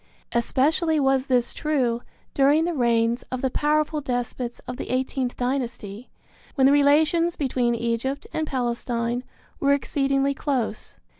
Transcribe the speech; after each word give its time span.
Especially 0.31 0.99
was 0.99 1.27
this 1.27 1.53
true 1.53 2.01
during 2.33 2.65
the 2.65 2.73
reigns 2.73 3.21
of 3.31 3.43
the 3.43 3.51
powerful 3.51 4.01
despots 4.01 4.57
of 4.67 4.77
the 4.77 4.89
eighteenth 4.89 5.37
dynasty, 5.37 6.09
when 6.55 6.65
the 6.65 6.73
relations 6.73 7.35
between 7.35 7.75
Egypt 7.75 8.25
and 8.33 8.47
Palestine 8.47 9.23
were 9.59 9.73
exceedingly 9.75 10.33
close. 10.33 10.95